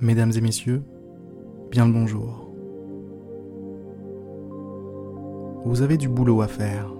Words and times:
Mesdames 0.00 0.30
et 0.36 0.40
messieurs, 0.40 0.84
bien 1.72 1.84
le 1.84 1.92
bonjour. 1.92 2.52
Vous 5.64 5.82
avez 5.82 5.96
du 5.96 6.08
boulot 6.08 6.40
à 6.40 6.46
faire, 6.46 6.94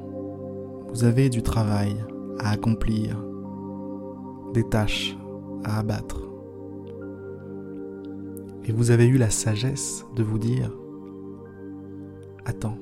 vous 0.89 1.05
avez 1.05 1.29
du 1.29 1.45
travail 1.45 1.95
à 2.41 2.51
accomplir, 2.51 3.25
des 4.53 4.65
tâches 4.65 5.17
à 5.63 5.79
abattre. 5.79 6.29
Et 8.65 8.73
vous 8.73 8.91
avez 8.91 9.07
eu 9.07 9.17
la 9.17 9.31
sagesse 9.31 10.05
de 10.17 10.25
vous 10.25 10.41
dire, 10.41 10.77
attends, 12.47 12.79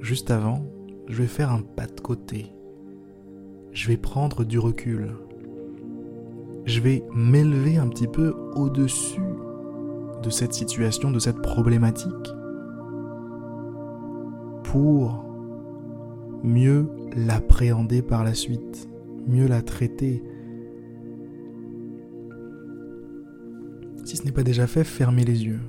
juste 0.00 0.32
avant, 0.32 0.66
je 1.06 1.22
vais 1.22 1.28
faire 1.28 1.52
un 1.52 1.62
pas 1.62 1.86
de 1.86 2.00
côté. 2.00 2.46
Je 3.70 3.86
vais 3.86 3.96
prendre 3.96 4.42
du 4.42 4.58
recul. 4.58 5.14
Je 6.64 6.80
vais 6.80 7.04
m'élever 7.14 7.76
un 7.76 7.86
petit 7.86 8.08
peu 8.08 8.34
au-dessus 8.56 9.20
de 10.26 10.30
cette 10.30 10.52
situation, 10.52 11.12
de 11.12 11.20
cette 11.20 11.40
problématique, 11.40 12.34
pour 14.64 15.24
mieux 16.42 16.90
l'appréhender 17.16 18.02
par 18.02 18.24
la 18.24 18.34
suite, 18.34 18.88
mieux 19.28 19.46
la 19.46 19.62
traiter. 19.62 20.24
Si 24.04 24.16
ce 24.16 24.24
n'est 24.24 24.32
pas 24.32 24.42
déjà 24.42 24.66
fait, 24.66 24.82
fermez 24.82 25.24
les 25.24 25.44
yeux. 25.44 25.60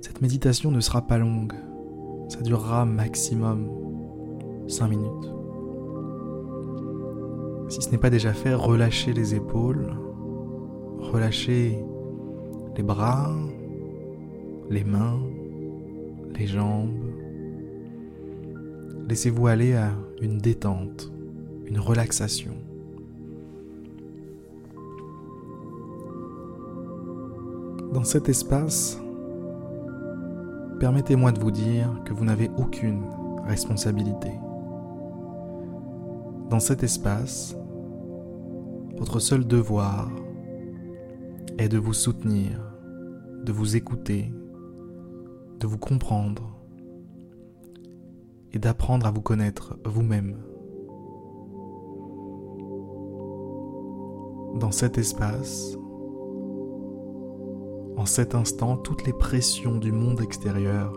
Cette 0.00 0.22
méditation 0.22 0.70
ne 0.70 0.80
sera 0.80 1.06
pas 1.06 1.18
longue. 1.18 1.52
Ça 2.30 2.40
durera 2.40 2.86
maximum 2.86 3.68
5 4.68 4.88
minutes. 4.88 5.32
Si 7.68 7.82
ce 7.82 7.90
n'est 7.90 7.98
pas 7.98 8.10
déjà 8.10 8.32
fait, 8.32 8.54
relâchez 8.54 9.12
les 9.12 9.34
épaules, 9.34 9.94
relâchez 10.98 11.84
les 12.76 12.82
bras, 12.82 13.34
les 14.68 14.84
mains, 14.84 15.20
les 16.38 16.46
jambes. 16.46 17.04
Laissez-vous 19.08 19.46
aller 19.46 19.74
à 19.74 19.92
une 20.20 20.38
détente, 20.38 21.10
une 21.64 21.78
relaxation. 21.78 22.52
Dans 27.92 28.04
cet 28.04 28.28
espace, 28.28 29.00
permettez-moi 30.78 31.32
de 31.32 31.40
vous 31.40 31.50
dire 31.50 32.02
que 32.04 32.12
vous 32.12 32.24
n'avez 32.26 32.50
aucune 32.58 33.02
responsabilité. 33.46 34.32
Dans 36.50 36.60
cet 36.60 36.82
espace, 36.82 37.56
votre 38.98 39.18
seul 39.18 39.46
devoir 39.46 40.10
est 41.58 41.68
de 41.68 41.78
vous 41.78 41.94
soutenir, 41.94 42.65
de 43.46 43.52
vous 43.52 43.76
écouter, 43.76 44.32
de 45.60 45.68
vous 45.68 45.78
comprendre 45.78 46.58
et 48.52 48.58
d'apprendre 48.58 49.06
à 49.06 49.12
vous 49.12 49.22
connaître 49.22 49.78
vous-même. 49.84 50.36
Dans 54.58 54.72
cet 54.72 54.98
espace, 54.98 55.78
en 57.96 58.04
cet 58.04 58.34
instant, 58.34 58.76
toutes 58.78 59.06
les 59.06 59.12
pressions 59.12 59.78
du 59.78 59.92
monde 59.92 60.20
extérieur 60.20 60.92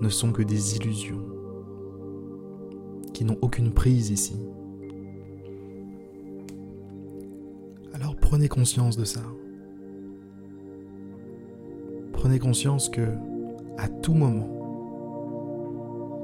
ne 0.00 0.08
sont 0.08 0.32
que 0.32 0.42
des 0.42 0.74
illusions 0.74 1.24
qui 3.12 3.24
n'ont 3.24 3.38
aucune 3.42 3.72
prise 3.72 4.10
ici. 4.10 4.36
Alors 7.92 8.16
prenez 8.16 8.48
conscience 8.48 8.96
de 8.96 9.04
ça. 9.04 9.22
Conscience 12.38 12.88
que 12.88 13.08
à 13.78 13.88
tout 13.88 14.14
moment, 14.14 14.48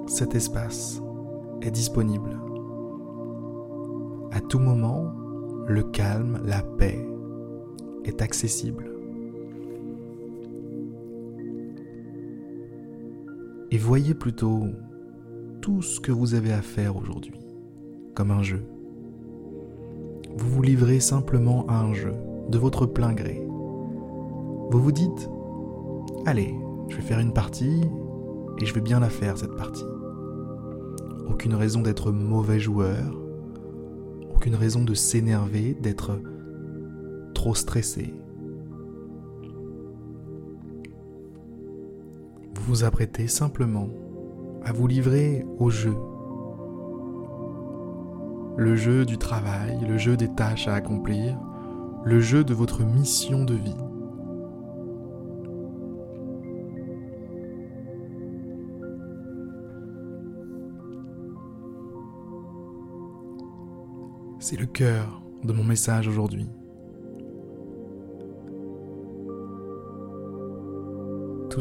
cet 0.06 0.34
espace 0.34 1.02
est 1.62 1.70
disponible. 1.70 2.38
À 4.32 4.40
tout 4.40 4.58
moment, 4.58 5.12
le 5.66 5.82
calme, 5.82 6.40
la 6.44 6.62
paix 6.62 7.06
est 8.04 8.22
accessible. 8.22 8.90
et 13.70 13.78
voyez 13.78 14.14
plutôt 14.14 14.64
tout 15.60 15.82
ce 15.82 16.00
que 16.00 16.10
vous 16.10 16.34
avez 16.34 16.52
à 16.52 16.62
faire 16.62 16.96
aujourd'hui 16.96 17.38
comme 18.14 18.30
un 18.30 18.42
jeu. 18.42 18.64
Vous 20.36 20.48
vous 20.48 20.62
livrez 20.62 21.00
simplement 21.00 21.66
à 21.68 21.80
un 21.80 21.94
jeu 21.94 22.14
de 22.48 22.58
votre 22.58 22.86
plein 22.86 23.12
gré. 23.12 23.40
Vous 24.70 24.80
vous 24.80 24.92
dites, 24.92 25.30
allez, 26.26 26.54
je 26.88 26.96
vais 26.96 27.02
faire 27.02 27.20
une 27.20 27.32
partie 27.32 27.82
et 28.60 28.66
je 28.66 28.74
vais 28.74 28.80
bien 28.80 29.00
la 29.00 29.10
faire 29.10 29.38
cette 29.38 29.56
partie. 29.56 29.84
Aucune 31.28 31.54
raison 31.54 31.80
d'être 31.80 32.12
mauvais 32.12 32.60
joueur, 32.60 33.16
aucune 34.34 34.54
raison 34.54 34.84
de 34.84 34.94
s'énerver, 34.94 35.74
d'être 35.74 36.20
trop 37.34 37.54
stressé, 37.54 38.14
vous 42.60 42.76
vous 42.76 42.84
apprêtez 42.84 43.26
simplement 43.26 43.88
à 44.64 44.72
vous 44.72 44.86
livrer 44.86 45.44
au 45.58 45.70
jeu. 45.70 45.96
Le 48.56 48.76
jeu 48.76 49.04
du 49.06 49.16
travail, 49.16 49.78
le 49.88 49.96
jeu 49.96 50.16
des 50.16 50.28
tâches 50.28 50.68
à 50.68 50.74
accomplir, 50.74 51.38
le 52.04 52.20
jeu 52.20 52.44
de 52.44 52.52
votre 52.52 52.84
mission 52.84 53.44
de 53.44 53.54
vie. 53.54 53.89
C'est 64.40 64.58
le 64.58 64.66
cœur 64.66 65.22
de 65.44 65.52
mon 65.52 65.64
message 65.64 66.08
aujourd'hui. 66.08 66.48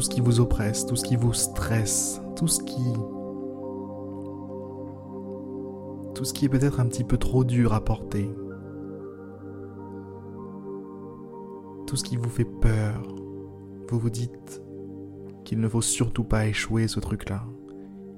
ce 0.00 0.08
qui 0.08 0.22
vous 0.22 0.40
oppresse, 0.40 0.86
tout 0.86 0.96
ce 0.96 1.04
qui 1.04 1.16
vous 1.16 1.34
stresse, 1.34 2.22
tout 2.34 2.48
ce 2.48 2.60
qui... 2.62 2.92
Tout 6.14 6.24
ce 6.24 6.32
qui 6.32 6.46
est 6.46 6.48
peut-être 6.48 6.80
un 6.80 6.86
petit 6.86 7.04
peu 7.04 7.18
trop 7.18 7.44
dur 7.44 7.74
à 7.74 7.84
porter. 7.84 8.30
Tout 11.86 11.96
ce 11.96 12.04
qui 12.04 12.16
vous 12.16 12.30
fait 12.30 12.46
peur. 12.46 13.02
Vous 13.90 13.98
vous 13.98 14.08
dites 14.08 14.62
qu'il 15.44 15.60
ne 15.60 15.68
faut 15.68 15.82
surtout 15.82 16.24
pas 16.24 16.46
échouer 16.46 16.88
ce 16.88 17.00
truc-là. 17.00 17.44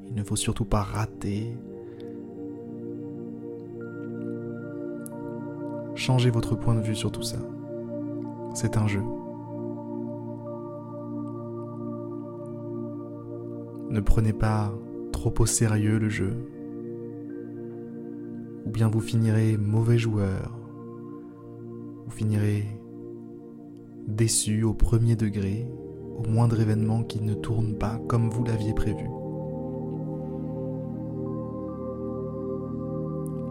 Il 0.07 0.15
ne 0.15 0.23
faut 0.23 0.37
surtout 0.37 0.65
pas 0.65 0.83
rater. 0.83 1.57
Changez 5.95 6.31
votre 6.31 6.57
point 6.57 6.75
de 6.75 6.81
vue 6.81 6.95
sur 6.95 7.13
tout 7.13 7.23
ça. 7.23 7.39
C'est 8.55 8.77
un 8.77 8.87
jeu. 8.87 9.03
Ne 13.91 14.01
prenez 14.01 14.33
pas 14.33 14.73
trop 15.13 15.35
au 15.39 15.47
sérieux 15.47 15.99
le 15.99 16.09
jeu. 16.09 16.33
Ou 18.65 18.71
bien 18.71 18.89
vous 18.89 19.01
finirez 19.01 19.57
mauvais 19.59 19.99
joueur. 19.99 20.59
Vous 22.07 22.11
finirez 22.11 22.65
déçu 24.09 24.63
au 24.63 24.75
premier 24.75 25.15
degré, 25.15 25.67
au 26.19 26.29
moindre 26.29 26.61
événement 26.61 27.03
qui 27.03 27.21
ne 27.21 27.35
tourne 27.35 27.75
pas 27.75 28.01
comme 28.09 28.31
vous 28.31 28.45
l'aviez 28.45 28.75
prévu. 28.75 29.09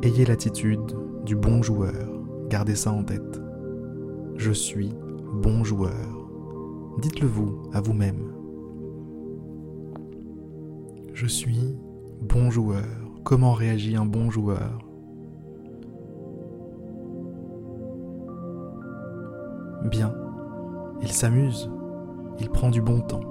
Ayez 0.04 0.26
l'attitude 0.26 0.98
du 1.26 1.36
bon 1.36 1.62
joueur, 1.62 2.21
gardez 2.52 2.76
ça 2.76 2.92
en 2.92 3.02
tête. 3.02 3.42
Je 4.36 4.52
suis 4.52 4.94
bon 5.36 5.64
joueur. 5.64 6.30
Dites-le 7.02 7.26
vous 7.26 7.62
à 7.72 7.80
vous-même. 7.80 8.34
Je 11.14 11.28
suis 11.28 11.78
bon 12.22 12.52
joueur. 12.52 12.84
Comment 13.24 13.54
réagit 13.54 13.96
un 13.96 14.06
bon 14.06 14.30
joueur? 14.30 14.80
Bien. 19.90 20.14
Il 21.02 21.12
s'amuse. 21.14 21.72
Il 22.42 22.50
prend 22.50 22.70
du 22.70 22.82
bon 22.82 23.00
temps. 23.00 23.24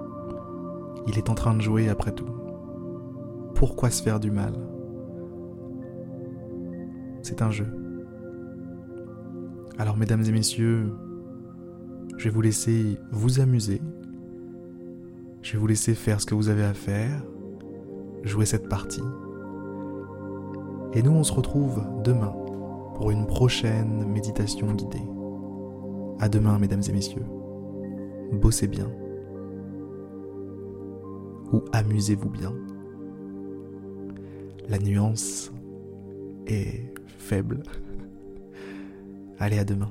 Il 1.08 1.18
est 1.18 1.28
en 1.28 1.34
train 1.34 1.54
de 1.54 1.60
jouer 1.60 1.90
après 1.90 2.12
tout. 2.12 2.30
Pourquoi 3.54 3.90
se 3.90 4.02
faire 4.02 4.18
du 4.18 4.30
mal? 4.30 4.54
C'est 7.20 7.42
un 7.42 7.50
jeu. 7.50 7.66
Alors 9.78 9.96
mesdames 9.96 10.24
et 10.24 10.32
messieurs, 10.32 10.92
je 12.16 12.24
vais 12.24 12.30
vous 12.30 12.42
laisser 12.42 12.98
vous 13.12 13.40
amuser. 13.40 13.80
Je 15.42 15.52
vais 15.52 15.58
vous 15.58 15.66
laisser 15.66 15.94
faire 15.94 16.20
ce 16.20 16.26
que 16.26 16.34
vous 16.34 16.48
avez 16.48 16.64
à 16.64 16.74
faire 16.74 17.22
jouer 18.24 18.44
cette 18.44 18.68
partie. 18.68 19.02
Et 20.92 21.02
nous, 21.02 21.12
on 21.12 21.24
se 21.24 21.32
retrouve 21.32 21.82
demain 22.04 22.34
pour 22.96 23.10
une 23.10 23.26
prochaine 23.26 24.04
méditation 24.06 24.72
guidée. 24.74 25.02
À 26.18 26.28
demain, 26.28 26.58
mesdames 26.58 26.82
et 26.86 26.92
messieurs. 26.92 27.24
Bossez 28.32 28.66
bien. 28.66 28.90
Ou 31.52 31.62
amusez-vous 31.72 32.28
bien. 32.28 32.52
La 34.68 34.78
nuance 34.78 35.50
est 36.46 36.92
faible. 37.18 37.62
Allez, 39.40 39.58
à 39.58 39.64
demain. 39.64 39.90